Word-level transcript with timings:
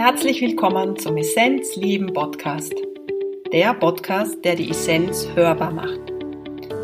Herzlich 0.00 0.40
willkommen 0.40 0.96
zum 0.96 1.16
Essenz 1.16 1.74
Lieben 1.74 2.12
Podcast. 2.12 2.72
Der 3.52 3.74
Podcast, 3.74 4.44
der 4.44 4.54
die 4.54 4.70
Essenz 4.70 5.26
hörbar 5.34 5.72
macht. 5.72 5.98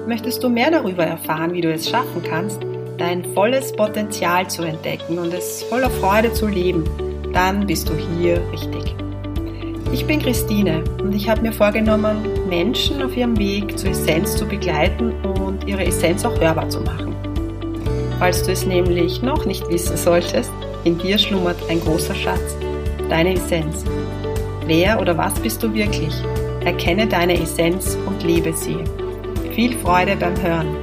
Möchtest 0.08 0.42
du 0.42 0.48
mehr 0.48 0.72
darüber 0.72 1.04
erfahren, 1.04 1.52
wie 1.52 1.60
du 1.60 1.72
es 1.72 1.88
schaffen 1.88 2.24
kannst, 2.28 2.60
dein 2.98 3.24
volles 3.26 3.70
Potenzial 3.70 4.50
zu 4.50 4.64
entdecken 4.64 5.20
und 5.20 5.32
es 5.32 5.62
voller 5.62 5.90
Freude 5.90 6.32
zu 6.32 6.48
leben, 6.48 6.82
dann 7.32 7.64
bist 7.68 7.88
du 7.88 7.94
hier 7.94 8.42
richtig. 8.50 8.96
Ich 9.92 10.04
bin 10.04 10.20
Christine 10.20 10.82
und 11.00 11.14
ich 11.14 11.28
habe 11.28 11.42
mir 11.42 11.52
vorgenommen, 11.52 12.16
Menschen 12.48 13.00
auf 13.00 13.16
ihrem 13.16 13.38
Weg 13.38 13.78
zur 13.78 13.90
Essenz 13.90 14.36
zu 14.36 14.44
begleiten 14.44 15.12
und 15.38 15.68
ihre 15.68 15.84
Essenz 15.84 16.24
auch 16.24 16.40
hörbar 16.40 16.68
zu 16.68 16.80
machen. 16.80 17.14
Falls 18.18 18.42
du 18.42 18.50
es 18.50 18.66
nämlich 18.66 19.22
noch 19.22 19.46
nicht 19.46 19.68
wissen 19.68 19.96
solltest, 19.96 20.50
in 20.82 20.98
dir 20.98 21.16
schlummert 21.16 21.58
ein 21.70 21.80
großer 21.80 22.16
Schatz, 22.16 22.56
deine 23.08 23.34
Essenz. 23.34 23.84
Wer 24.66 25.00
oder 25.00 25.16
was 25.16 25.34
bist 25.40 25.62
du 25.62 25.72
wirklich? 25.74 26.14
Erkenne 26.64 27.06
deine 27.06 27.40
Essenz 27.40 27.96
und 28.06 28.22
lebe 28.22 28.52
sie. 28.52 28.78
Viel 29.54 29.76
Freude 29.78 30.16
beim 30.16 30.40
Hören. 30.42 30.76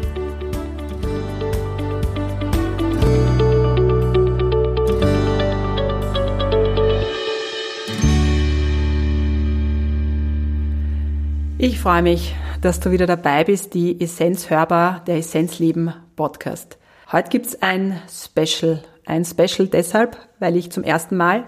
Ich 11.57 11.79
freue 11.79 12.01
mich, 12.01 12.33
dass 12.61 12.79
du 12.79 12.91
wieder 12.91 13.05
dabei 13.05 13.43
bist, 13.43 13.73
die 13.73 14.01
Essenz 14.01 14.49
hörbar, 14.49 15.03
der 15.05 15.17
Essenzleben 15.17 15.93
Podcast. 16.15 16.77
Heute 17.11 17.29
gibt's 17.29 17.61
ein 17.61 18.01
Special. 18.09 18.81
Ein 19.05 19.25
Special 19.25 19.67
deshalb, 19.67 20.17
weil 20.39 20.55
ich 20.55 20.71
zum 20.71 20.83
ersten 20.83 21.17
Mal 21.17 21.45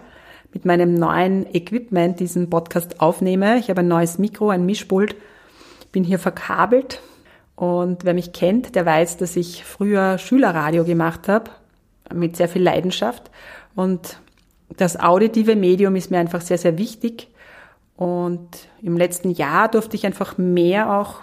mit 0.53 0.65
meinem 0.65 0.93
neuen 0.93 1.45
Equipment 1.53 2.19
diesen 2.19 2.49
Podcast 2.49 2.99
aufnehme. 2.99 3.57
Ich 3.57 3.69
habe 3.69 3.81
ein 3.81 3.87
neues 3.87 4.19
Mikro, 4.19 4.49
ein 4.49 4.65
Mischpult, 4.65 5.15
bin 5.91 6.03
hier 6.03 6.19
verkabelt 6.19 7.01
und 7.55 8.05
wer 8.05 8.13
mich 8.13 8.33
kennt, 8.33 8.75
der 8.75 8.85
weiß, 8.85 9.17
dass 9.17 9.35
ich 9.35 9.63
früher 9.63 10.17
Schülerradio 10.17 10.83
gemacht 10.83 11.27
habe 11.27 11.51
mit 12.13 12.35
sehr 12.35 12.49
viel 12.49 12.63
Leidenschaft 12.63 13.31
und 13.75 14.17
das 14.77 14.99
auditive 14.99 15.55
Medium 15.55 15.95
ist 15.95 16.11
mir 16.11 16.19
einfach 16.19 16.41
sehr, 16.41 16.57
sehr 16.57 16.77
wichtig 16.77 17.27
und 17.95 18.49
im 18.81 18.97
letzten 18.97 19.31
Jahr 19.31 19.69
durfte 19.69 19.95
ich 19.95 20.05
einfach 20.05 20.37
mehr 20.37 20.91
auch 20.99 21.21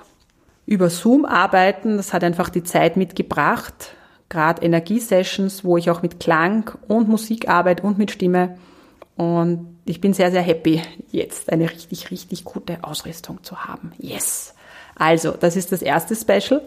über 0.67 0.89
Zoom 0.89 1.25
arbeiten. 1.25 1.97
Das 1.97 2.13
hat 2.13 2.23
einfach 2.23 2.49
die 2.49 2.63
Zeit 2.63 2.97
mitgebracht. 2.97 3.95
Gerade 4.29 4.63
Energiesessions, 4.63 5.65
wo 5.65 5.77
ich 5.77 5.91
auch 5.91 6.03
mit 6.03 6.21
Klang 6.21 6.71
und 6.87 7.09
Musik 7.09 7.49
arbeite 7.49 7.83
und 7.83 7.99
mit 7.99 8.13
Stimme. 8.13 8.57
Und 9.21 9.77
ich 9.85 10.01
bin 10.01 10.15
sehr, 10.15 10.31
sehr 10.31 10.41
happy, 10.41 10.81
jetzt 11.11 11.53
eine 11.53 11.69
richtig, 11.69 12.11
richtig 12.11 12.45
gute 12.45 12.79
Ausrüstung 12.83 13.45
zu 13.45 13.65
haben. 13.65 13.93
Yes! 13.99 14.55
Also, 14.95 15.33
das 15.33 15.57
ist 15.57 15.73
das 15.73 15.83
erste 15.83 16.17
Special. 16.17 16.63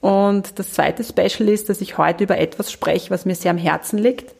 Und 0.00 0.58
das 0.60 0.72
zweite 0.72 1.02
Special 1.02 1.48
ist, 1.48 1.68
dass 1.68 1.80
ich 1.80 1.98
heute 1.98 2.22
über 2.22 2.38
etwas 2.38 2.70
spreche, 2.70 3.10
was 3.10 3.24
mir 3.24 3.34
sehr 3.34 3.50
am 3.50 3.58
Herzen 3.58 3.98
liegt, 3.98 4.36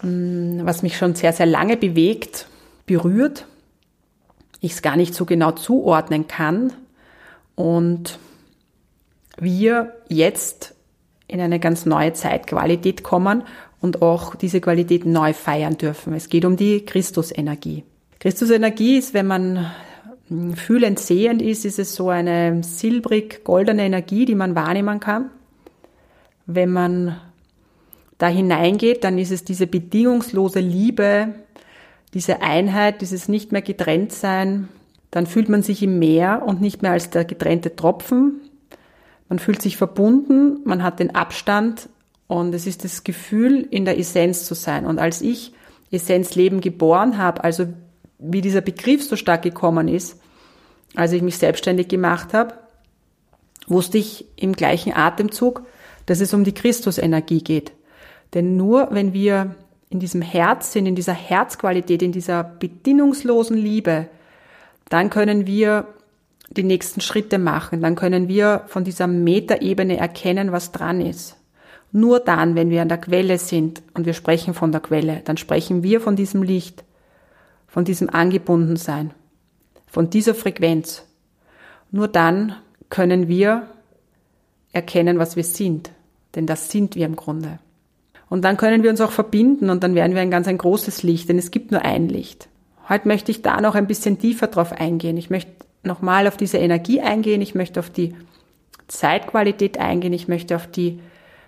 mm, 0.00 0.64
was 0.64 0.82
mich 0.82 0.96
schon 0.96 1.14
sehr, 1.14 1.34
sehr 1.34 1.44
lange 1.44 1.76
bewegt, 1.76 2.46
berührt 2.86 3.44
ich 4.62 4.72
es 4.72 4.80
gar 4.82 4.96
nicht 4.96 5.12
so 5.12 5.26
genau 5.26 5.50
zuordnen 5.50 6.28
kann 6.28 6.72
und 7.56 8.18
wir 9.36 9.92
jetzt 10.08 10.74
in 11.26 11.40
eine 11.40 11.58
ganz 11.58 11.84
neue 11.84 12.12
Zeitqualität 12.12 13.02
kommen 13.02 13.42
und 13.82 14.00
auch 14.00 14.36
diese 14.36 14.60
Qualität 14.60 15.04
neu 15.04 15.34
feiern 15.34 15.76
dürfen. 15.76 16.14
Es 16.14 16.28
geht 16.28 16.44
um 16.44 16.56
die 16.56 16.86
Christusenergie. 16.86 17.84
Christusenergie 18.20 18.96
ist, 18.96 19.12
wenn 19.12 19.26
man 19.26 19.66
fühlend 20.54 20.98
sehend 20.98 21.42
ist, 21.42 21.64
ist 21.64 21.78
es 21.78 21.94
so 21.94 22.08
eine 22.08 22.62
silbrig-goldene 22.62 23.84
Energie, 23.84 24.24
die 24.24 24.36
man 24.36 24.54
wahrnehmen 24.54 25.00
kann. 25.00 25.30
Wenn 26.46 26.72
man 26.72 27.20
da 28.18 28.28
hineingeht, 28.28 29.02
dann 29.04 29.18
ist 29.18 29.32
es 29.32 29.44
diese 29.44 29.66
bedingungslose 29.66 30.60
Liebe, 30.60 31.34
diese 32.14 32.40
Einheit, 32.40 33.00
dieses 33.00 33.28
nicht 33.28 33.50
mehr 33.50 33.62
getrennt 33.62 34.12
sein, 34.12 34.68
dann 35.10 35.26
fühlt 35.26 35.48
man 35.48 35.62
sich 35.62 35.82
im 35.82 35.98
Meer 35.98 36.42
und 36.46 36.60
nicht 36.60 36.82
mehr 36.82 36.92
als 36.92 37.10
der 37.10 37.24
getrennte 37.24 37.74
Tropfen. 37.74 38.40
Man 39.28 39.40
fühlt 39.40 39.60
sich 39.60 39.76
verbunden, 39.76 40.60
man 40.64 40.82
hat 40.84 41.00
den 41.00 41.14
Abstand 41.14 41.88
und 42.32 42.54
es 42.54 42.66
ist 42.66 42.82
das 42.82 43.04
Gefühl, 43.04 43.68
in 43.70 43.84
der 43.84 43.98
Essenz 43.98 44.46
zu 44.46 44.54
sein. 44.54 44.86
Und 44.86 44.98
als 44.98 45.20
ich 45.20 45.52
Essenzleben 45.90 46.62
geboren 46.62 47.18
habe, 47.18 47.44
also 47.44 47.66
wie 48.18 48.40
dieser 48.40 48.62
Begriff 48.62 49.04
so 49.04 49.16
stark 49.16 49.42
gekommen 49.42 49.86
ist, 49.86 50.18
als 50.94 51.12
ich 51.12 51.20
mich 51.20 51.36
selbstständig 51.36 51.88
gemacht 51.88 52.32
habe, 52.32 52.54
wusste 53.66 53.98
ich 53.98 54.24
im 54.36 54.54
gleichen 54.54 54.94
Atemzug, 54.94 55.62
dass 56.06 56.20
es 56.20 56.32
um 56.32 56.42
die 56.42 56.54
Christusenergie 56.54 57.44
geht. 57.44 57.72
Denn 58.32 58.56
nur 58.56 58.88
wenn 58.92 59.12
wir 59.12 59.54
in 59.90 60.00
diesem 60.00 60.22
Herz 60.22 60.72
sind, 60.72 60.86
in 60.86 60.94
dieser 60.94 61.12
Herzqualität, 61.12 62.02
in 62.02 62.12
dieser 62.12 62.42
bedingungslosen 62.42 63.58
Liebe, 63.58 64.08
dann 64.88 65.10
können 65.10 65.46
wir 65.46 65.86
die 66.48 66.64
nächsten 66.64 67.02
Schritte 67.02 67.38
machen. 67.38 67.82
Dann 67.82 67.94
können 67.94 68.26
wir 68.26 68.62
von 68.68 68.84
dieser 68.84 69.06
Metaebene 69.06 69.98
erkennen, 69.98 70.50
was 70.50 70.72
dran 70.72 71.02
ist. 71.02 71.36
Nur 71.92 72.20
dann, 72.20 72.54
wenn 72.54 72.70
wir 72.70 72.82
an 72.82 72.88
der 72.88 72.98
Quelle 72.98 73.38
sind 73.38 73.82
und 73.94 74.06
wir 74.06 74.14
sprechen 74.14 74.54
von 74.54 74.72
der 74.72 74.80
Quelle, 74.80 75.20
dann 75.24 75.36
sprechen 75.36 75.82
wir 75.82 76.00
von 76.00 76.16
diesem 76.16 76.42
Licht, 76.42 76.84
von 77.68 77.84
diesem 77.84 78.08
Angebundensein, 78.08 79.12
von 79.86 80.08
dieser 80.10 80.34
Frequenz. 80.34 81.06
Nur 81.90 82.08
dann 82.08 82.56
können 82.88 83.28
wir 83.28 83.68
erkennen, 84.72 85.18
was 85.18 85.36
wir 85.36 85.44
sind. 85.44 85.90
Denn 86.34 86.46
das 86.46 86.70
sind 86.70 86.94
wir 86.94 87.04
im 87.04 87.16
Grunde. 87.16 87.58
Und 88.28 88.42
dann 88.42 88.56
können 88.56 88.82
wir 88.82 88.90
uns 88.90 89.02
auch 89.02 89.10
verbinden 89.10 89.68
und 89.68 89.82
dann 89.82 89.94
werden 89.94 90.14
wir 90.14 90.22
ein 90.22 90.30
ganz 90.30 90.48
ein 90.48 90.56
großes 90.56 91.02
Licht, 91.02 91.28
denn 91.28 91.36
es 91.36 91.50
gibt 91.50 91.70
nur 91.70 91.82
ein 91.82 92.08
Licht. 92.08 92.48
Heute 92.88 93.06
möchte 93.06 93.30
ich 93.30 93.42
da 93.42 93.60
noch 93.60 93.74
ein 93.74 93.86
bisschen 93.86 94.18
tiefer 94.18 94.46
drauf 94.46 94.72
eingehen. 94.72 95.18
Ich 95.18 95.28
möchte 95.28 95.52
nochmal 95.82 96.26
auf 96.26 96.36
diese 96.36 96.56
Energie 96.56 97.00
eingehen. 97.00 97.42
Ich 97.42 97.54
möchte 97.54 97.80
auf 97.80 97.90
die 97.90 98.14
Zeitqualität 98.88 99.78
eingehen. 99.78 100.14
Ich 100.14 100.28
möchte 100.28 100.56
auf 100.56 100.66
die, 100.66 101.00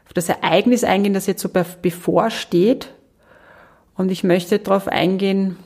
auf 0.07 0.13
das 0.13 0.29
Ereignis 0.29 0.85
eingehen, 0.85 1.15
das 1.15 1.27
jetzt 1.27 1.43
so 1.43 1.49
bevorsteht. 1.49 2.91
Und 3.97 4.11
ich 4.11 4.25
möchte 4.25 4.59
darauf 4.59 4.89
eingehen, 4.89 5.57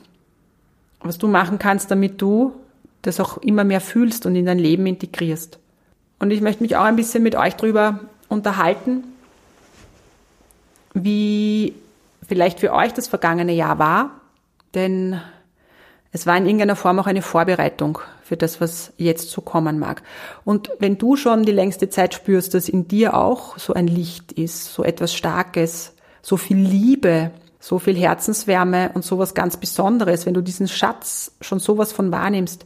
was 1.01 1.17
du 1.17 1.27
machen 1.27 1.59
kannst, 1.59 1.91
damit 1.91 2.21
du 2.21 2.53
das 3.01 3.19
auch 3.19 3.37
immer 3.37 3.63
mehr 3.63 3.81
fühlst 3.81 4.25
und 4.25 4.35
in 4.35 4.45
dein 4.45 4.59
Leben 4.59 4.85
integrierst. 4.85 5.59
Und 6.19 6.31
ich 6.31 6.41
möchte 6.41 6.63
mich 6.63 6.75
auch 6.75 6.83
ein 6.83 6.97
bisschen 6.97 7.23
mit 7.23 7.35
euch 7.35 7.55
drüber 7.55 8.01
unterhalten, 8.27 9.03
wie 10.93 11.73
vielleicht 12.27 12.59
für 12.59 12.73
euch 12.73 12.93
das 12.93 13.07
vergangene 13.07 13.53
Jahr 13.53 13.79
war, 13.79 14.11
denn 14.75 15.19
es 16.11 16.25
war 16.25 16.37
in 16.37 16.45
irgendeiner 16.45 16.75
Form 16.75 16.99
auch 16.99 17.07
eine 17.07 17.21
Vorbereitung 17.21 17.99
für 18.23 18.35
das, 18.35 18.59
was 18.59 18.93
jetzt 18.97 19.29
so 19.29 19.41
kommen 19.41 19.77
mag. 19.77 20.01
Und 20.43 20.71
wenn 20.79 20.97
du 20.97 21.15
schon 21.15 21.43
die 21.43 21.51
längste 21.51 21.89
Zeit 21.89 22.13
spürst, 22.13 22.53
dass 22.53 22.69
in 22.69 22.87
dir 22.87 23.15
auch 23.15 23.57
so 23.57 23.73
ein 23.73 23.87
Licht 23.87 24.31
ist, 24.31 24.73
so 24.73 24.83
etwas 24.83 25.13
Starkes, 25.13 25.93
so 26.21 26.37
viel 26.37 26.57
Liebe, 26.57 27.31
so 27.59 27.77
viel 27.77 27.95
Herzenswärme 27.95 28.91
und 28.93 29.05
sowas 29.05 29.33
ganz 29.33 29.57
Besonderes, 29.57 30.25
wenn 30.25 30.33
du 30.33 30.41
diesen 30.41 30.67
Schatz 30.67 31.31
schon 31.41 31.59
sowas 31.59 31.91
von 31.91 32.11
wahrnimmst, 32.11 32.65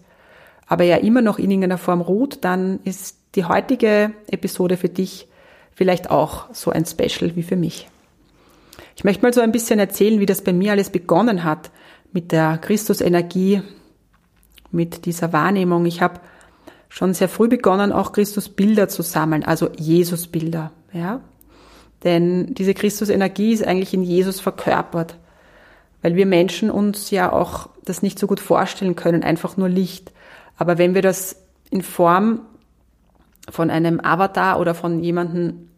aber 0.68 0.86
ja 0.86 0.98
immer 0.98 1.22
noch 1.22 1.38
in 1.38 1.52
irgendeiner 1.52 1.78
Form 1.78 2.02
ruht, 2.02 2.40
dann 2.42 2.80
ist 2.84 3.18
die 3.36 3.46
heutige 3.46 4.14
Episode 4.28 4.78
für 4.78 4.90
dich 4.90 5.28
vielleicht 5.74 6.12
auch 6.12 6.54
so 6.54 6.72
ein 6.72 6.86
Special 6.86 7.36
wie 7.36 7.44
für 7.44 7.56
mich. 7.56 7.90
Ich 8.96 9.04
möchte 9.04 9.24
mal 9.24 9.34
so 9.34 9.42
ein 9.42 9.52
bisschen 9.52 9.80
erzählen, 9.80 10.20
wie 10.20 10.26
das 10.26 10.44
bei 10.44 10.54
mir 10.54 10.72
alles 10.72 10.92
begonnen 10.92 11.44
hat 11.44 11.72
mit 12.14 12.32
der 12.32 12.58
Christusenergie, 12.60 13.62
mit 14.72 15.06
dieser 15.06 15.34
Wahrnehmung. 15.34 15.86
Ich 15.86 16.02
habe 16.02 16.22
schon 16.88 17.14
sehr 17.14 17.28
früh 17.28 17.48
begonnen, 17.48 17.92
auch 17.92 18.12
Christusbilder 18.14 18.88
zu 18.88 19.02
sammeln, 19.02 19.44
also 19.44 19.70
Jesusbilder, 19.78 20.72
ja. 20.94 21.22
Denn 22.04 22.54
diese 22.54 22.74
Christusenergie 22.74 23.54
ist 23.54 23.66
eigentlich 23.66 23.94
in 23.94 24.04
Jesus 24.04 24.40
verkörpert, 24.40 25.18
weil 26.02 26.16
wir 26.16 26.26
Menschen 26.26 26.70
uns 26.70 27.12
ja 27.12 27.32
auch 27.32 27.70
das 27.86 28.02
nicht 28.02 28.20
so 28.20 28.28
gut 28.28 28.40
vorstellen 28.40 28.96
können, 28.96 29.24
einfach 29.24 29.58
nur 29.58 29.70
Licht. 29.70 30.12
Aber 30.58 30.78
wenn 30.78 30.94
wir 30.94 31.02
das 31.02 31.38
in 31.72 31.82
Form 31.82 32.42
von 33.50 33.70
einem 33.70 34.00
Avatar 34.02 34.60
oder 34.60 34.76
von 34.76 35.02
jemandem 35.02 35.70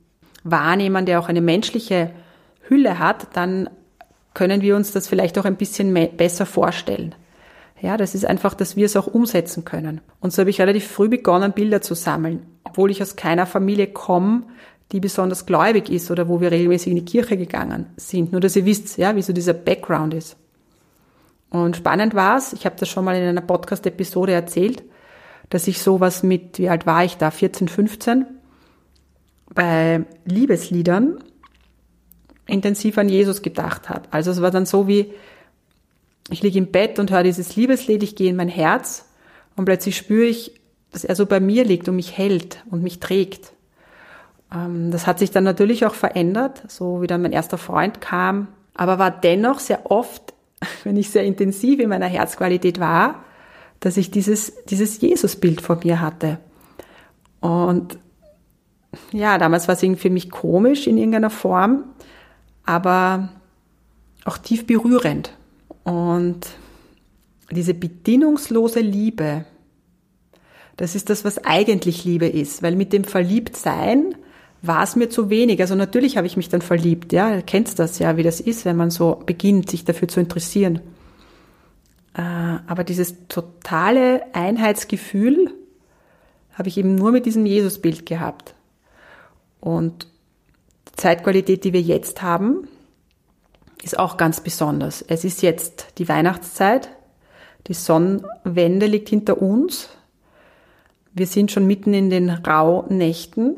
wahrnehmen, 0.44 1.06
der 1.06 1.20
auch 1.20 1.30
eine 1.30 1.42
menschliche 1.42 2.12
Hülle 2.68 3.00
hat, 3.00 3.28
dann 3.34 3.70
können 4.36 4.62
wir 4.62 4.76
uns 4.76 4.92
das 4.92 5.08
vielleicht 5.08 5.40
auch 5.40 5.46
ein 5.46 5.56
bisschen 5.56 5.94
besser 6.16 6.46
vorstellen. 6.46 7.16
Ja, 7.82 7.98
das 7.98 8.14
ist 8.14 8.26
einfach, 8.26 8.54
dass 8.54 8.76
wir 8.76 8.86
es 8.86 8.96
auch 8.96 9.08
umsetzen 9.08 9.66
können. 9.66 10.02
Und 10.20 10.32
so 10.32 10.42
habe 10.42 10.50
ich 10.52 10.62
relativ 10.62 10.88
früh 10.88 11.10
begonnen, 11.10 11.54
Bilder 11.54 11.82
zu 11.82 11.96
sammeln, 11.96 12.46
obwohl 12.64 12.92
ich 12.92 13.02
aus 13.02 13.16
keiner 13.16 13.48
Familie 13.48 13.88
komme, 13.88 14.44
die 14.92 15.00
besonders 15.00 15.46
gläubig 15.46 15.90
ist 15.90 16.12
oder 16.12 16.28
wo 16.28 16.42
wir 16.42 16.52
regelmäßig 16.52 16.92
in 16.92 16.98
die 16.98 17.06
Kirche 17.06 17.38
gegangen 17.38 17.88
sind. 17.98 18.32
Nur, 18.32 18.42
dass 18.42 18.56
ihr 18.56 18.66
wisst, 18.66 18.98
ja, 18.98 19.16
wie 19.16 19.22
so 19.22 19.34
dieser 19.34 19.54
Background 19.54 20.14
ist. 20.14 20.38
Und 21.50 21.78
spannend 21.78 22.14
war 22.14 22.38
es, 22.38 22.54
ich 22.54 22.66
habe 22.66 22.76
das 22.78 22.90
schon 22.90 23.06
mal 23.06 23.16
in 23.16 23.24
einer 23.24 23.42
Podcast-Episode 23.42 24.34
erzählt, 24.34 24.84
dass 25.50 25.68
ich 25.68 25.80
sowas 25.80 26.24
mit, 26.24 26.60
wie 26.60 26.70
alt 26.70 26.86
war 26.86 27.04
ich 27.04 27.18
da, 27.18 27.32
14, 27.32 27.68
15, 27.68 28.26
bei 29.54 30.04
Liebesliedern 30.26 31.20
intensiv 32.48 32.98
an 32.98 33.10
Jesus 33.10 33.42
gedacht 33.42 33.90
habe. 33.90 34.04
Also 34.12 34.32
es 34.32 34.42
war 34.42 34.52
dann 34.52 34.66
so 34.66 34.88
wie, 34.88 35.14
ich 36.30 36.42
liege 36.42 36.58
im 36.58 36.72
Bett 36.72 37.00
und 37.00 37.12
höre 37.12 37.24
dieses 37.24 37.56
Liebeslied, 37.56 38.04
ich 38.04 38.16
gehe 38.16 38.30
in 38.30 38.36
mein 38.36 38.50
Herz 38.50 39.06
und 39.56 39.66
plötzlich 39.66 39.98
spüre 39.98 40.26
ich, 40.26 40.60
dass 40.92 41.04
er 41.04 41.16
so 41.16 41.26
bei 41.26 41.40
mir 41.40 41.66
liegt 41.66 41.90
und 41.90 41.96
mich 41.96 42.18
hält 42.18 42.64
und 42.70 42.84
mich 42.84 43.00
trägt. 43.00 43.54
Ähm, 44.54 44.92
das 44.92 45.08
hat 45.08 45.20
sich 45.20 45.32
dann 45.32 45.44
natürlich 45.44 45.86
auch 45.86 45.96
verändert, 45.96 46.64
so 46.68 47.02
wie 47.02 47.08
dann 47.08 47.22
mein 47.22 47.34
erster 47.34 47.58
Freund 47.58 48.02
kam, 48.02 48.48
aber 48.74 49.00
war 49.00 49.12
dennoch 49.12 49.60
sehr 49.60 49.92
oft, 49.92 50.34
wenn 50.84 50.98
ich 50.98 51.10
sehr 51.10 51.24
intensiv 51.24 51.80
in 51.80 51.90
meiner 51.90 52.08
Herzqualität 52.08 52.80
war, 52.80 53.24
dass 53.80 53.98
ich 53.98 54.10
dieses, 54.10 54.66
dieses 54.66 55.02
Jesusbild 55.02 55.62
vor 55.62 55.80
mir 55.84 56.02
hatte. 56.02 56.40
Und 57.42 58.00
ja, 59.12 59.38
damals 59.38 59.68
war 59.68 59.76
es 59.76 59.84
irgendwie 59.84 60.02
für 60.02 60.10
mich 60.10 60.32
komisch 60.32 60.88
in 60.88 60.98
irgendeiner 60.98 61.30
Form, 61.30 61.84
aber 62.66 63.30
auch 64.26 64.38
tief 64.38 64.66
berührend. 64.66 65.32
Und 65.84 66.48
diese 67.52 67.74
bedingungslose 67.74 68.80
Liebe, 68.80 69.46
das 70.78 70.96
ist 70.96 71.10
das, 71.10 71.24
was 71.24 71.46
eigentlich 71.46 72.04
Liebe 72.04 72.28
ist, 72.28 72.64
weil 72.64 72.76
mit 72.76 72.92
dem 72.92 73.04
Verliebtsein 73.04 74.16
war 74.62 74.84
es 74.84 74.96
mir 74.96 75.10
zu 75.10 75.30
wenig. 75.30 75.62
Also 75.62 75.76
natürlich 75.76 76.18
habe 76.18 76.28
ich 76.28 76.38
mich 76.38 76.50
dann 76.50 76.62
verliebt, 76.62 77.14
ja, 77.14 77.36
du 77.36 77.44
kennst 77.44 77.80
das 77.80 78.00
ja, 78.00 78.18
wie 78.18 78.24
das 78.24 78.40
ist, 78.40 78.66
wenn 78.66 78.76
man 78.76 78.90
so 78.90 79.22
beginnt, 79.26 79.70
sich 79.70 79.86
dafür 79.86 80.08
zu 80.08 80.20
interessieren. 80.20 80.82
Äh, 82.16 82.22
aber 82.22 82.84
dieses 82.84 83.28
totale 83.28 84.24
Einheitsgefühl 84.34 85.52
habe 86.54 86.70
ich 86.70 86.78
eben 86.78 86.96
nur 86.96 87.12
mit 87.12 87.26
diesem 87.26 87.46
Jesusbild 87.46 88.06
gehabt. 88.06 88.56
Und 89.60 90.08
die 90.96 91.02
Zeitqualität, 91.02 91.64
die 91.66 91.74
wir 91.74 91.82
jetzt 91.82 92.22
haben, 92.22 92.68
ist 93.84 94.00
auch 94.00 94.18
ganz 94.18 94.40
besonders. 94.40 95.02
Es 95.02 95.26
ist 95.26 95.42
jetzt 95.42 95.88
die 95.98 96.08
Weihnachtszeit. 96.08 96.90
Die 97.68 97.74
Sonnenwende 97.74 98.86
liegt 98.86 99.10
hinter 99.10 99.42
uns. 99.42 99.90
Wir 101.14 101.28
sind 101.28 101.52
schon 101.52 101.68
mitten 101.68 101.94
in 101.94 102.10
den 102.10 102.30
Rauhnächten. 102.30 103.58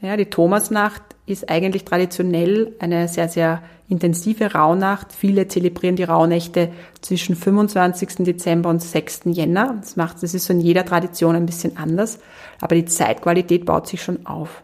Ja, 0.00 0.16
die 0.16 0.26
Thomasnacht 0.26 1.02
ist 1.26 1.48
eigentlich 1.48 1.84
traditionell 1.84 2.74
eine 2.80 3.06
sehr, 3.06 3.28
sehr 3.28 3.62
intensive 3.88 4.52
Rauhnacht. 4.52 5.12
Viele 5.12 5.46
zelebrieren 5.46 5.96
die 5.96 6.04
Rauhnächte 6.04 6.70
zwischen 7.00 7.36
25. 7.36 8.24
Dezember 8.24 8.70
und 8.70 8.82
6. 8.82 9.22
Jänner. 9.26 9.76
Das 9.80 9.96
macht, 9.96 10.22
das 10.22 10.34
ist 10.34 10.46
so 10.46 10.52
in 10.52 10.60
jeder 10.60 10.84
Tradition 10.84 11.36
ein 11.36 11.46
bisschen 11.46 11.76
anders. 11.76 12.18
Aber 12.60 12.74
die 12.74 12.86
Zeitqualität 12.86 13.64
baut 13.64 13.86
sich 13.86 14.02
schon 14.02 14.26
auf. 14.26 14.62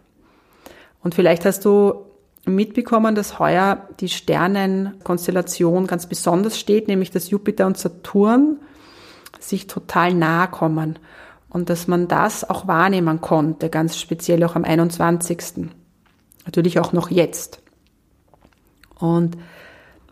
Und 1.03 1.15
vielleicht 1.15 1.45
hast 1.45 1.65
du 1.65 2.07
mitbekommen, 2.45 3.15
dass 3.15 3.39
heuer 3.39 3.89
die 4.01 4.09
Sternenkonstellation 4.09 5.87
ganz 5.87 6.07
besonders 6.07 6.59
steht, 6.59 6.89
nämlich 6.89 7.11
dass 7.11 7.31
Jupiter 7.31 7.67
und 7.67 7.79
Saturn 7.79 8.59
sich 9.39 9.67
total 9.67 10.15
nahe 10.15 10.49
kommen 10.49 10.99
und 11.51 11.71
dass 11.71 11.87
man 11.87 12.09
das 12.09 12.49
auch 12.49 12.67
wahrnehmen 12.67 13.21
konnte, 13.21 13.71
ganz 13.71 13.99
speziell 13.99 14.43
auch 14.45 14.57
am 14.57 14.65
21. 14.65 15.69
Natürlich 16.45 16.79
auch 16.79 16.93
noch 16.93 17.11
jetzt. 17.11 17.61
Und 18.99 19.37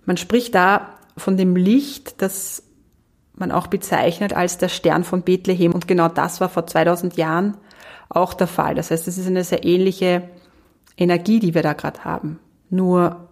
man 0.04 0.16
spricht 0.16 0.54
da 0.54 0.94
von 1.16 1.36
dem 1.36 1.56
Licht, 1.56 2.22
das 2.22 2.62
man 3.34 3.52
auch 3.52 3.66
bezeichnet 3.66 4.32
als 4.32 4.58
der 4.58 4.68
Stern 4.68 5.04
von 5.04 5.22
Bethlehem. 5.22 5.72
Und 5.72 5.88
genau 5.88 6.08
das 6.08 6.40
war 6.40 6.48
vor 6.48 6.66
2000 6.66 7.16
Jahren 7.16 7.56
auch 8.08 8.34
der 8.34 8.46
Fall. 8.46 8.74
Das 8.74 8.90
heißt, 8.90 9.08
es 9.08 9.18
ist 9.18 9.26
eine 9.26 9.44
sehr 9.44 9.64
ähnliche 9.64 10.28
Energie, 10.96 11.40
die 11.40 11.54
wir 11.54 11.62
da 11.62 11.72
gerade 11.72 12.04
haben. 12.04 12.38
Nur 12.70 13.28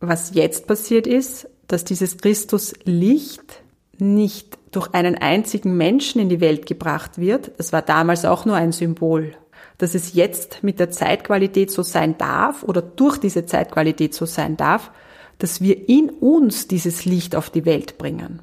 was 0.00 0.34
jetzt 0.34 0.66
passiert 0.66 1.06
ist, 1.06 1.48
dass 1.66 1.84
dieses 1.84 2.18
Christus-Licht 2.18 3.62
nicht 3.98 4.58
durch 4.70 4.92
einen 4.94 5.16
einzigen 5.16 5.76
Menschen 5.76 6.20
in 6.20 6.28
die 6.28 6.40
Welt 6.40 6.66
gebracht 6.66 7.18
wird, 7.18 7.52
das 7.58 7.72
war 7.72 7.82
damals 7.82 8.24
auch 8.24 8.44
nur 8.44 8.56
ein 8.56 8.72
Symbol, 8.72 9.34
dass 9.78 9.94
es 9.94 10.14
jetzt 10.14 10.62
mit 10.62 10.80
der 10.80 10.90
Zeitqualität 10.90 11.70
so 11.70 11.82
sein 11.82 12.16
darf 12.18 12.62
oder 12.62 12.82
durch 12.82 13.18
diese 13.18 13.46
Zeitqualität 13.46 14.14
so 14.14 14.26
sein 14.26 14.56
darf, 14.56 14.90
dass 15.38 15.60
wir 15.60 15.88
in 15.88 16.10
uns 16.10 16.68
dieses 16.68 17.04
Licht 17.04 17.34
auf 17.34 17.50
die 17.50 17.64
Welt 17.64 17.98
bringen. 17.98 18.42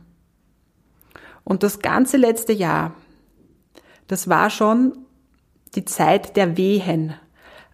Und 1.44 1.64
das 1.64 1.80
ganze 1.80 2.18
letzte 2.18 2.54
Jahr, 2.54 2.94
das 4.08 4.28
war 4.28 4.50
schon 4.50 4.98
die 5.76 5.86
Zeit 5.86 6.36
der 6.36 6.58
Wehen, 6.58 7.14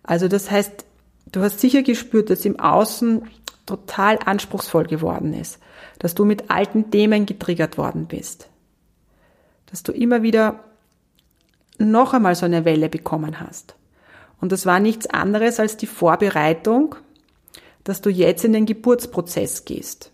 also 0.03 0.27
das 0.27 0.51
heißt, 0.51 0.85
du 1.31 1.41
hast 1.41 1.59
sicher 1.59 1.81
gespürt, 1.81 2.29
dass 2.29 2.45
im 2.45 2.59
Außen 2.59 3.23
total 3.65 4.19
anspruchsvoll 4.25 4.85
geworden 4.85 5.33
ist, 5.33 5.59
dass 5.99 6.15
du 6.15 6.25
mit 6.25 6.49
alten 6.51 6.91
Themen 6.91 7.25
getriggert 7.25 7.77
worden 7.77 8.07
bist, 8.07 8.49
dass 9.67 9.83
du 9.83 9.93
immer 9.93 10.21
wieder 10.21 10.59
noch 11.77 12.13
einmal 12.13 12.35
so 12.35 12.45
eine 12.45 12.65
Welle 12.65 12.89
bekommen 12.89 13.39
hast. 13.39 13.75
Und 14.39 14.51
das 14.51 14.65
war 14.65 14.79
nichts 14.79 15.07
anderes 15.07 15.59
als 15.59 15.77
die 15.77 15.87
Vorbereitung, 15.87 16.95
dass 17.85 18.01
du 18.01 18.09
jetzt 18.09 18.43
in 18.43 18.53
den 18.53 18.65
Geburtsprozess 18.65 19.65
gehst. 19.65 20.11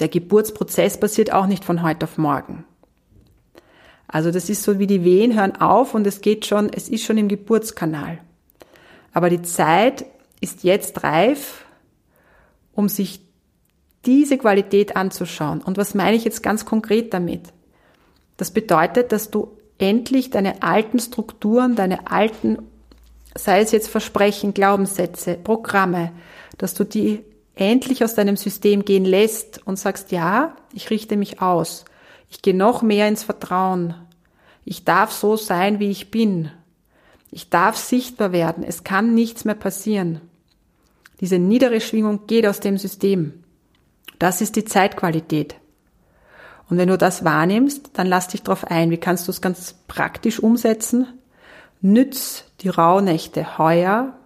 Der 0.00 0.08
Geburtsprozess 0.08 0.98
passiert 0.98 1.32
auch 1.32 1.46
nicht 1.46 1.64
von 1.64 1.82
heute 1.82 2.04
auf 2.06 2.18
morgen. 2.18 2.64
Also 4.06 4.30
das 4.30 4.48
ist 4.48 4.62
so 4.62 4.78
wie 4.78 4.86
die 4.86 5.04
Wehen 5.04 5.34
hören 5.34 5.56
auf 5.56 5.94
und 5.94 6.06
es 6.06 6.20
geht 6.20 6.46
schon, 6.46 6.72
es 6.72 6.88
ist 6.88 7.04
schon 7.04 7.18
im 7.18 7.28
Geburtskanal. 7.28 8.20
Aber 9.14 9.30
die 9.30 9.42
Zeit 9.42 10.04
ist 10.40 10.64
jetzt 10.64 11.02
reif, 11.02 11.64
um 12.74 12.90
sich 12.90 13.20
diese 14.04 14.36
Qualität 14.36 14.96
anzuschauen. 14.96 15.62
Und 15.62 15.78
was 15.78 15.94
meine 15.94 16.16
ich 16.16 16.24
jetzt 16.24 16.42
ganz 16.42 16.66
konkret 16.66 17.14
damit? 17.14 17.52
Das 18.36 18.50
bedeutet, 18.50 19.12
dass 19.12 19.30
du 19.30 19.56
endlich 19.78 20.30
deine 20.30 20.62
alten 20.62 20.98
Strukturen, 20.98 21.76
deine 21.76 22.10
alten, 22.10 22.58
sei 23.34 23.60
es 23.60 23.72
jetzt 23.72 23.88
Versprechen, 23.88 24.52
Glaubenssätze, 24.52 25.34
Programme, 25.34 26.12
dass 26.58 26.74
du 26.74 26.84
die 26.84 27.24
endlich 27.54 28.02
aus 28.02 28.14
deinem 28.14 28.36
System 28.36 28.84
gehen 28.84 29.04
lässt 29.04 29.64
und 29.64 29.78
sagst, 29.78 30.10
ja, 30.10 30.56
ich 30.72 30.90
richte 30.90 31.16
mich 31.16 31.40
aus. 31.40 31.84
Ich 32.28 32.42
gehe 32.42 32.56
noch 32.56 32.82
mehr 32.82 33.06
ins 33.06 33.22
Vertrauen. 33.22 33.94
Ich 34.64 34.84
darf 34.84 35.12
so 35.12 35.36
sein, 35.36 35.78
wie 35.78 35.90
ich 35.90 36.10
bin. 36.10 36.50
Ich 37.34 37.50
darf 37.50 37.76
sichtbar 37.76 38.30
werden. 38.30 38.62
Es 38.62 38.84
kann 38.84 39.12
nichts 39.12 39.44
mehr 39.44 39.56
passieren. 39.56 40.20
Diese 41.20 41.36
niedere 41.36 41.80
Schwingung 41.80 42.28
geht 42.28 42.46
aus 42.46 42.60
dem 42.60 42.78
System. 42.78 43.42
Das 44.20 44.40
ist 44.40 44.54
die 44.54 44.64
Zeitqualität. 44.64 45.56
Und 46.70 46.78
wenn 46.78 46.88
du 46.88 46.96
das 46.96 47.24
wahrnimmst, 47.24 47.90
dann 47.94 48.06
lass 48.06 48.28
dich 48.28 48.44
darauf 48.44 48.70
ein. 48.70 48.92
Wie 48.92 48.98
kannst 48.98 49.26
du 49.26 49.32
es 49.32 49.40
ganz 49.40 49.74
praktisch 49.88 50.38
umsetzen? 50.38 51.08
Nütz 51.80 52.44
die 52.60 52.68
Rauhnächte 52.68 53.58
heuer, 53.58 54.16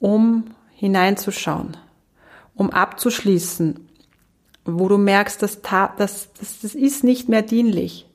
um 0.00 0.46
hineinzuschauen, 0.74 1.76
um 2.56 2.70
abzuschließen, 2.70 3.88
wo 4.64 4.88
du 4.88 4.98
merkst, 4.98 5.40
das, 5.40 5.62
das, 5.62 5.96
das, 5.96 6.60
das 6.60 6.74
ist 6.74 7.04
nicht 7.04 7.28
mehr 7.28 7.42
dienlich. 7.42 8.08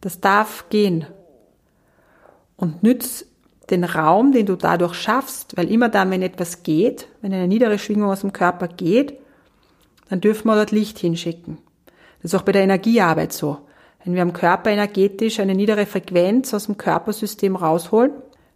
Das 0.00 0.20
darf 0.20 0.70
gehen 0.70 1.04
und 2.58 2.82
nütz 2.82 3.24
den 3.70 3.84
Raum, 3.84 4.32
den 4.32 4.44
du 4.44 4.56
dadurch 4.56 4.94
schaffst, 4.94 5.56
weil 5.56 5.70
immer 5.70 5.88
dann, 5.88 6.10
wenn 6.10 6.22
etwas 6.22 6.62
geht, 6.62 7.08
wenn 7.22 7.32
eine 7.32 7.48
niedere 7.48 7.78
Schwingung 7.78 8.10
aus 8.10 8.20
dem 8.20 8.32
Körper 8.32 8.68
geht, 8.68 9.18
dann 10.10 10.20
dürfen 10.20 10.48
wir 10.48 10.56
dort 10.56 10.70
Licht 10.70 10.98
hinschicken. 10.98 11.58
Das 12.20 12.32
ist 12.32 12.38
auch 12.38 12.44
bei 12.44 12.52
der 12.52 12.62
Energiearbeit 12.62 13.32
so. 13.32 13.58
Wenn 14.04 14.14
wir 14.14 14.22
am 14.22 14.32
Körper 14.32 14.70
energetisch 14.70 15.38
eine 15.38 15.54
niedere 15.54 15.86
Frequenz 15.86 16.52
aus 16.52 16.66
dem 16.66 16.76
Körpersystem 16.76 17.56
rausholen, 17.56 18.12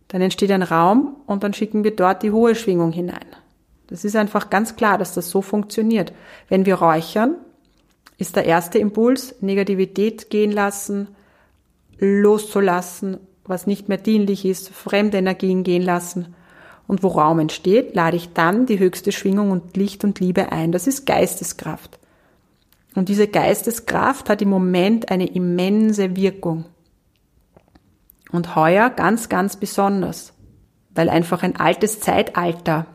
dann 0.09 0.21
entsteht 0.21 0.51
ein 0.51 0.63
Raum 0.63 1.17
und 1.27 1.43
dann 1.43 1.55
schicken 1.55 1.85
wir 1.85 1.95
dort 1.95 2.23
die 2.23 2.31
hohe 2.31 2.55
Schwingung 2.55 2.93
hinein. 2.93 3.27
Das 3.87 4.05
ist 4.05 4.17
einfach 4.17 4.51
ganz 4.51 4.77
klar, 4.77 4.99
dass 4.99 5.15
das 5.15 5.31
so 5.31 5.43
funktioniert. 5.43 6.13
Wenn 6.49 6.67
wir 6.67 6.77
räuchern, 6.77 7.37
ist 8.19 8.37
der 8.37 8.47
erste 8.47 8.79
Impuls, 8.79 9.35
Negativität 9.41 10.31
gehen 10.31 10.53
lassen, 10.53 11.09
loszulassen 11.99 13.19
was 13.45 13.67
nicht 13.67 13.89
mehr 13.89 13.99
dienlich 13.99 14.45
ist, 14.45 14.71
fremde 14.71 15.19
Energien 15.19 15.65
gehen 15.65 15.83
lassen. 15.83 16.35
Und 16.87 17.03
wo 17.03 17.09
Raum 17.09 17.39
entsteht, 17.39 17.95
lade 17.95 18.17
ich 18.17 18.33
dann 18.33 18.67
die 18.67 18.79
höchste 18.79 19.13
Schwingung 19.13 19.51
und 19.51 19.77
Licht 19.77 20.05
und 20.05 20.21
Liebe 20.21 20.53
ein. 20.53 20.73
Das 20.73 20.87
ist 20.87 21.07
Geisteskraft. 21.07 21.99
Und 22.95 23.09
diese 23.09 23.29
Geisteskraft 23.29 24.29
hat 24.29 24.43
im 24.43 24.51
Moment 24.51 25.11
eine 25.11 25.27
immense 25.27 26.17
Wirkung. 26.17 26.65
Und 28.31 28.57
heuer 28.57 28.91
ganz, 28.91 29.29
ganz 29.29 29.57
besonders, 29.57 30.33
weil 30.95 31.09
einfach 31.09 31.43
ein 31.43 31.57
altes 31.57 32.01
Zeitalter 32.01 32.87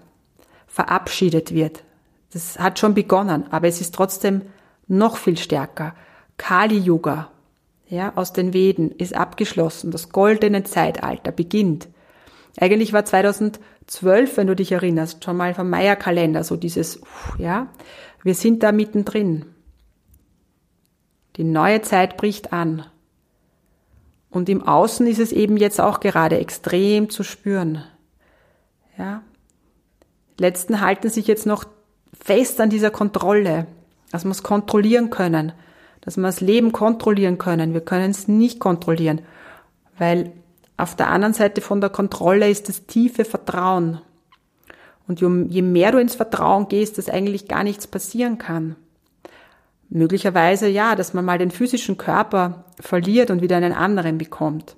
verabschiedet 0.67 1.53
wird. 1.53 1.83
Das 2.33 2.59
hat 2.59 2.77
schon 2.79 2.93
begonnen, 2.93 3.45
aber 3.51 3.67
es 3.67 3.81
ist 3.81 3.95
trotzdem 3.95 4.43
Noch 4.87 5.17
viel 5.17 5.37
stärker. 5.37 5.95
Kali 6.37 6.77
Yuga, 6.77 7.29
ja, 7.89 8.13
aus 8.15 8.33
den 8.33 8.53
Veden 8.53 8.91
ist 8.91 9.15
abgeschlossen. 9.15 9.91
Das 9.91 10.09
goldene 10.09 10.63
Zeitalter 10.63 11.31
beginnt. 11.31 11.87
Eigentlich 12.59 12.91
war 12.91 13.05
2012, 13.05 14.37
wenn 14.37 14.47
du 14.47 14.55
dich 14.55 14.71
erinnerst, 14.71 15.23
schon 15.23 15.37
mal 15.37 15.53
vom 15.53 15.69
Maya-Kalender 15.69 16.43
so 16.43 16.57
dieses, 16.57 17.01
ja, 17.37 17.67
wir 18.23 18.35
sind 18.35 18.63
da 18.63 18.71
mittendrin. 18.71 19.45
Die 21.37 21.43
neue 21.43 21.81
Zeit 21.81 22.17
bricht 22.17 22.51
an. 22.51 22.85
Und 24.29 24.49
im 24.49 24.63
Außen 24.63 25.07
ist 25.07 25.19
es 25.19 25.31
eben 25.31 25.55
jetzt 25.55 25.79
auch 25.79 25.99
gerade 25.99 26.39
extrem 26.39 27.09
zu 27.09 27.23
spüren. 27.23 27.83
Ja. 28.97 29.21
Letzten 30.39 30.81
halten 30.81 31.09
sich 31.09 31.27
jetzt 31.27 31.45
noch 31.45 31.65
fest 32.13 32.59
an 32.59 32.69
dieser 32.69 32.91
Kontrolle, 32.91 33.67
dass 34.11 34.25
wir 34.25 34.31
es 34.31 34.43
kontrollieren 34.43 35.09
können, 35.09 35.53
dass 36.07 36.15
wir 36.15 36.23
das 36.23 36.39
Leben 36.39 36.71
kontrollieren 36.71 37.37
können. 37.37 37.73
Wir 37.73 37.81
können 37.81 38.11
es 38.11 38.29
nicht 38.29 38.61
kontrollieren, 38.61 39.19
weil 39.97 40.31
auf 40.77 40.95
der 40.95 41.09
anderen 41.09 41.33
Seite 41.33 41.59
von 41.59 41.81
der 41.81 41.89
Kontrolle 41.89 42.49
ist 42.49 42.69
das 42.69 42.85
tiefe 42.85 43.25
Vertrauen. 43.25 43.99
Und 45.05 45.19
je 45.19 45.61
mehr 45.61 45.91
du 45.91 45.97
ins 45.97 46.15
Vertrauen 46.15 46.69
gehst, 46.69 46.97
dass 46.97 47.09
eigentlich 47.09 47.49
gar 47.49 47.65
nichts 47.65 47.87
passieren 47.87 48.37
kann. 48.37 48.77
Möglicherweise 49.89 50.69
ja, 50.69 50.95
dass 50.95 51.13
man 51.13 51.25
mal 51.25 51.39
den 51.39 51.51
physischen 51.51 51.97
Körper 51.97 52.63
verliert 52.79 53.29
und 53.29 53.41
wieder 53.41 53.57
einen 53.57 53.73
anderen 53.73 54.17
bekommt. 54.17 54.77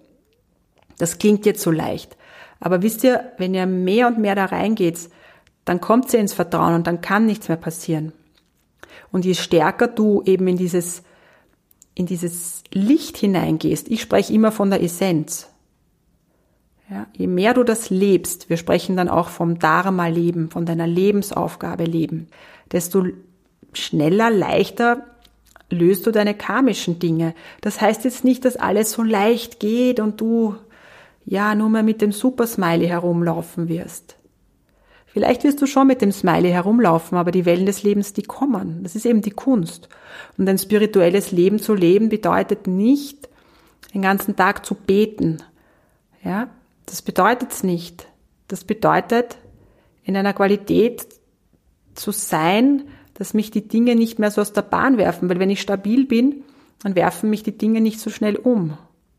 Das 0.98 1.19
klingt 1.19 1.45
jetzt 1.45 1.62
so 1.62 1.69
leicht. 1.69 2.17
Aber 2.59 2.81
wisst 2.81 3.03
ihr, 3.03 3.33
wenn 3.38 3.53
ihr 3.53 3.67
mehr 3.67 4.07
und 4.07 4.17
mehr 4.17 4.33
da 4.33 4.45
reingeht, 4.45 4.98
dann 5.63 5.79
kommt 5.79 6.12
ihr 6.12 6.21
ins 6.21 6.33
Vertrauen 6.33 6.74
und 6.74 6.88
dann 6.88 7.01
kann 7.01 7.27
nichts 7.27 7.50
mehr 7.50 7.57
passieren. 7.57 8.13
Und 9.12 9.25
je 9.25 9.36
stärker 9.36 9.88
du 9.88 10.24
eben 10.25 10.48
in 10.48 10.57
dieses, 10.57 11.03
in 12.00 12.06
dieses 12.06 12.63
Licht 12.72 13.18
hineingehst, 13.18 13.89
ich 13.89 14.01
spreche 14.01 14.32
immer 14.32 14.53
von 14.53 14.70
der 14.70 14.82
Essenz. 14.82 15.50
Ja, 16.89 17.08
je 17.13 17.27
mehr 17.27 17.53
du 17.53 17.63
das 17.63 17.89
lebst, 17.89 18.50
wir 18.50 18.56
sprechen 18.56 18.96
dann 18.96 19.10
auch 19.10 19.27
vom 19.27 19.60
Dharma-Leben, 19.60 20.50
von 20.50 20.65
deiner 20.65 20.88
Lebensaufgabe 20.88 21.84
leben, 21.84 22.27
desto 22.72 23.03
schneller, 23.74 24.32
leichter 24.32 25.03
löst 25.70 26.08
du 26.08 26.12
deine 26.12 26.34
karmischen 26.34 27.00
Dinge. 27.00 27.36
Das 27.60 27.82
heißt 27.82 28.06
jetzt 28.06 28.24
nicht, 28.24 28.46
dass 28.46 28.56
alles 28.56 28.94
so 28.94 29.03
leicht 29.03 29.60
geht 29.60 30.00
und 30.00 30.22
du 30.22 30.56
ja 31.25 31.53
nur 31.53 31.70
mehr 31.70 31.84
mit 31.84 32.01
dem 32.01 32.13
Super-Smiley 32.13 32.88
herumlaufen 32.88 33.68
wirst. 33.68 34.15
Vielleicht 35.12 35.44
wirst 35.44 35.62
du 35.62 35.66
schon 35.66 35.88
mit 35.88 36.01
dem 36.01 36.12
Smiley 36.12 36.51
herumlaufen, 36.51 37.18
aber 37.18 37.32
die 37.32 37.46
Wellen 37.46 37.66
des 37.66 37.84
Lebens, 37.84 38.13
die 38.13 38.24
kommen. 38.24 38.84
Das 38.84 38.96
ist 38.96 39.06
eben 39.06 39.22
die 39.22 39.32
Kunst. 39.32 39.89
Und 40.38 40.48
ein 40.48 40.58
spirituelles 40.58 41.32
Leben 41.32 41.60
zu 41.60 41.74
leben 41.74 42.10
bedeutet 42.10 42.68
nicht, 42.68 43.28
den 43.94 44.04
ganzen 44.04 44.36
Tag 44.36 44.66
zu 44.66 44.75
beten. 44.75 45.38
Ja, 46.24 46.50
das 46.86 47.01
bedeutet 47.01 47.51
es 47.51 47.63
nicht. 47.63 48.08
Das 48.48 48.63
bedeutet, 48.63 49.38
in 50.04 50.16
einer 50.16 50.34
Qualität 50.34 51.08
zu 51.96 52.12
sein, 52.12 52.84
dass 53.16 53.34
mich 53.34 53.51
die 53.51 53.68
Dinge 53.68 53.96
nicht 53.96 54.20
mehr 54.20 54.32
so 54.32 54.42
aus 54.42 54.54
der 54.54 54.62
Bahn 54.62 54.98
werfen, 54.98 55.30
weil 55.30 55.39
wenn 55.39 55.50
ich 55.50 55.62
stabil 55.62 56.06
bin, 56.06 56.44
dann 56.82 56.96
werfen 56.96 57.30
mich 57.30 57.44
die 57.44 57.58
Dinge 57.58 57.82
nicht 57.82 58.00
so 58.00 58.10
schnell 58.10 58.36
um. 58.36 58.78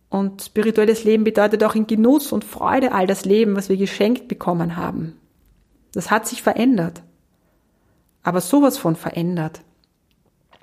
Und 0.09 0.43
spirituelles 0.43 1.05
Leben 1.05 1.25
bedeutet 1.25 1.63
auch 1.63 1.75
in 1.75 1.87
Genuss 1.87 2.33
und 2.33 2.45
Freude 2.45 2.93
all 2.93 3.07
das 3.07 3.25
Leben, 3.25 3.55
was 3.55 3.69
wir 3.69 3.77
geschenkt 3.77 4.27
bekommen 4.27 4.77
haben. 4.77 5.20
Das 5.93 6.11
hat 6.11 6.27
sich 6.27 6.43
verändert. 6.43 7.03
Aber 8.23 8.41
sowas 8.41 8.79
von 8.79 8.97
verändert. 8.97 9.61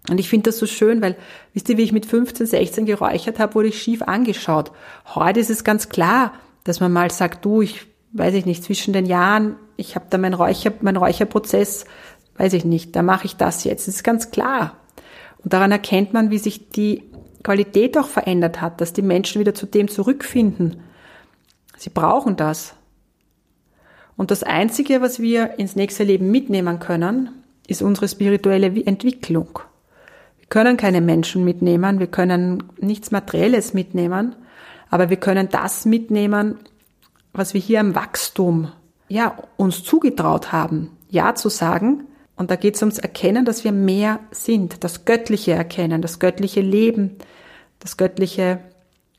Und 0.10 0.20
ich 0.20 0.30
finde 0.30 0.50
das 0.50 0.58
so 0.58 0.66
schön, 0.66 1.02
weil, 1.02 1.18
wisst 1.54 1.68
ihr, 1.70 1.78
wie 1.78 1.84
ich 1.84 1.92
mit 1.92 2.06
15, 2.06 2.46
16 2.46 2.86
geräuchert 2.86 3.40
habe, 3.40 3.56
wurde 3.56 3.68
ich 3.70 3.82
schief 3.82 4.02
angeschaut. 4.04 4.72
Heute 5.16 5.40
ist 5.40 5.50
es 5.50 5.64
ganz 5.64 5.90
klar, 5.90 6.34
dass 6.64 6.80
man 6.80 6.94
mal 6.94 7.12
sagt, 7.12 7.44
du, 7.44 7.62
ich 7.62 7.88
weiß 8.14 8.34
ich 8.34 8.46
nicht, 8.46 8.64
zwischen 8.64 8.94
den 8.94 9.06
Jahren, 9.06 9.56
ich 9.76 9.96
habe 9.96 10.06
da 10.10 10.18
mein 10.18 10.34
Räucher, 10.34 10.74
mein 10.82 10.96
Räucherprozess 10.96 11.86
weiß 12.38 12.54
ich 12.54 12.66
nicht, 12.66 12.96
da 12.96 13.04
mache 13.04 13.26
ich 13.26 13.36
das 13.36 13.64
jetzt. 13.64 13.88
Das 13.88 13.96
ist 13.96 14.04
ganz 14.04 14.32
klar. 14.32 14.78
Und 15.44 15.54
daran 15.54 15.72
erkennt 15.72 16.14
man, 16.14 16.30
wie 16.30 16.38
sich 16.38 16.70
die 16.70 17.04
Qualität 17.44 17.98
auch 17.98 18.08
verändert 18.08 18.62
hat, 18.62 18.82
dass 18.82 18.94
die 18.94 19.02
Menschen 19.02 19.40
wieder 19.40 19.54
zu 19.54 19.66
dem 19.66 19.88
zurückfinden. 19.88 20.82
Sie 21.78 21.90
brauchen 21.90 22.36
das. 22.36 22.76
Und 24.18 24.32
das 24.32 24.44
Einzige, 24.44 25.00
was 25.02 25.20
wir 25.20 25.60
ins 25.60 25.76
nächste 25.76 26.04
Leben 26.04 26.32
mitnehmen 26.32 26.80
können, 26.80 27.44
ist 27.68 27.82
unsere 27.82 28.08
spirituelle 28.08 28.68
Entwicklung. 28.86 29.60
Wir 30.40 30.48
können 30.50 30.76
keine 30.76 31.02
Menschen 31.02 31.46
mitnehmen, 31.46 32.00
wir 32.00 32.08
können 32.08 32.64
nichts 32.80 33.12
Materielles 33.12 33.74
mitnehmen, 33.74 34.36
aber 34.90 35.10
wir 35.10 35.18
können 35.18 35.50
das 35.50 35.86
mitnehmen, 35.86 36.58
was 37.34 37.54
wir 37.54 37.62
hier 37.62 37.80
im 37.80 37.94
Wachstum 37.94 38.72
ja, 39.08 39.38
uns 39.56 39.84
zugetraut 39.84 40.52
haben. 40.52 40.92
Ja 41.10 41.36
zu 41.36 41.50
sagen, 41.50 42.08
und 42.36 42.52
da 42.52 42.56
geht 42.56 42.76
es 42.76 42.82
ums 42.82 43.00
Erkennen, 43.00 43.46
dass 43.46 43.64
wir 43.64 43.72
mehr 43.72 44.20
sind, 44.32 44.84
das 44.84 45.06
Göttliche 45.06 45.54
erkennen, 45.54 46.02
das 46.02 46.20
göttliche 46.20 46.62
Leben, 46.62 47.18
das 47.80 47.98
Göttliche 47.98 48.60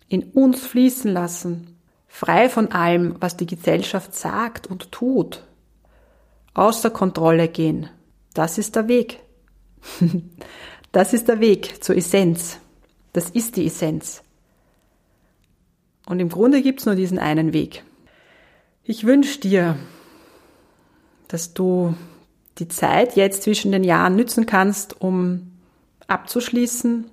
in 0.08 0.22
uns 0.22 0.60
fließen 0.60 1.12
lassen, 1.12 1.77
frei 2.18 2.48
von 2.48 2.72
allem, 2.72 3.14
was 3.20 3.36
die 3.36 3.46
Gesellschaft 3.46 4.12
sagt 4.12 4.66
und 4.66 4.90
tut, 4.90 5.44
außer 6.52 6.90
Kontrolle 6.90 7.46
gehen. 7.46 7.90
Das 8.34 8.58
ist 8.58 8.74
der 8.74 8.88
Weg. 8.88 9.20
das 10.92 11.12
ist 11.12 11.28
der 11.28 11.38
Weg 11.38 11.84
zur 11.84 11.96
Essenz. 11.96 12.58
Das 13.12 13.30
ist 13.30 13.56
die 13.56 13.66
Essenz. 13.66 14.24
Und 16.06 16.18
im 16.18 16.28
Grunde 16.28 16.60
gibt's 16.60 16.86
nur 16.86 16.96
diesen 16.96 17.20
einen 17.20 17.52
Weg. 17.52 17.84
Ich 18.82 19.04
wünsche 19.06 19.38
dir, 19.38 19.76
dass 21.28 21.54
du 21.54 21.94
die 22.58 22.66
Zeit 22.66 23.14
jetzt 23.14 23.44
zwischen 23.44 23.70
den 23.70 23.84
Jahren 23.84 24.16
nützen 24.16 24.44
kannst, 24.44 25.00
um 25.00 25.52
abzuschließen, 26.08 27.08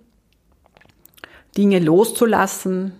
Dinge 1.56 1.78
loszulassen, 1.78 2.94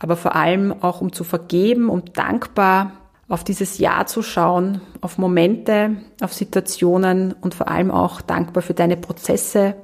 aber 0.00 0.16
vor 0.16 0.34
allem 0.34 0.74
auch 0.82 1.00
um 1.00 1.12
zu 1.12 1.22
vergeben, 1.22 1.88
um 1.88 2.04
dankbar 2.12 2.92
auf 3.28 3.44
dieses 3.44 3.78
Jahr 3.78 4.06
zu 4.06 4.22
schauen, 4.22 4.80
auf 5.00 5.18
Momente, 5.18 5.98
auf 6.20 6.32
Situationen 6.32 7.32
und 7.40 7.54
vor 7.54 7.68
allem 7.68 7.92
auch 7.92 8.20
dankbar 8.20 8.62
für 8.62 8.74
deine 8.74 8.96
Prozesse, 8.96 9.76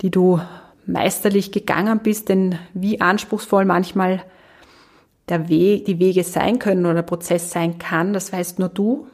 die 0.00 0.10
du 0.10 0.40
meisterlich 0.86 1.52
gegangen 1.52 2.00
bist, 2.02 2.30
denn 2.30 2.58
wie 2.72 3.00
anspruchsvoll 3.00 3.66
manchmal 3.66 4.22
der 5.28 5.48
Weg, 5.48 5.84
die 5.84 5.98
Wege 5.98 6.22
sein 6.22 6.60
können 6.60 6.86
oder 6.86 6.94
der 6.94 7.02
Prozess 7.02 7.50
sein 7.50 7.78
kann, 7.78 8.12
das 8.12 8.32
weißt 8.32 8.60
nur 8.60 8.68
du. 8.68 9.08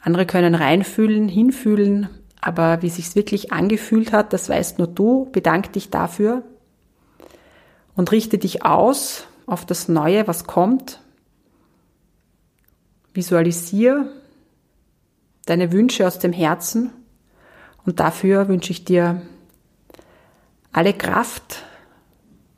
Andere 0.00 0.26
können 0.26 0.56
reinfühlen, 0.56 1.28
hinfühlen, 1.28 2.08
aber 2.40 2.82
wie 2.82 2.90
sich's 2.90 3.14
wirklich 3.14 3.52
angefühlt 3.52 4.12
hat, 4.12 4.32
das 4.32 4.48
weißt 4.48 4.78
nur 4.78 4.88
du. 4.88 5.28
Bedank 5.30 5.72
dich 5.72 5.90
dafür 5.90 6.42
und 7.94 8.10
richte 8.10 8.38
dich 8.38 8.64
aus 8.64 9.26
auf 9.46 9.64
das 9.64 9.88
Neue, 9.88 10.26
was 10.26 10.44
kommt. 10.44 11.00
Visualisier 13.14 14.10
deine 15.46 15.72
Wünsche 15.72 16.06
aus 16.06 16.18
dem 16.18 16.32
Herzen 16.32 16.90
und 17.84 18.00
dafür 18.00 18.48
wünsche 18.48 18.72
ich 18.72 18.84
dir 18.84 19.22
alle 20.72 20.92
Kraft, 20.92 21.64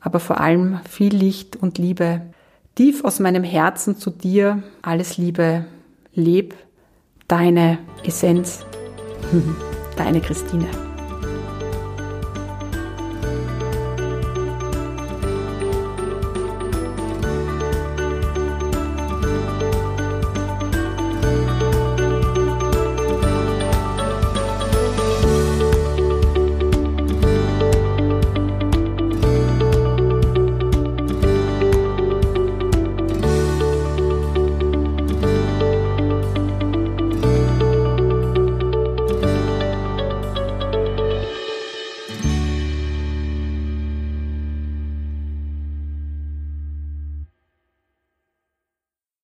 aber 0.01 0.19
vor 0.19 0.41
allem 0.41 0.79
viel 0.89 1.15
Licht 1.15 1.55
und 1.55 1.77
Liebe. 1.77 2.21
Tief 2.75 3.05
aus 3.05 3.19
meinem 3.19 3.43
Herzen 3.43 3.97
zu 3.97 4.09
dir 4.09 4.63
alles 4.81 5.17
Liebe. 5.17 5.65
Leb 6.13 6.55
deine 7.27 7.77
Essenz, 8.03 8.65
deine 9.95 10.19
Christine. 10.19 10.88